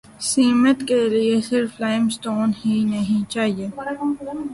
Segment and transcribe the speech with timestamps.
[0.29, 3.67] Cement کیلئے صرف limestone ہی نہیں چاہیے۔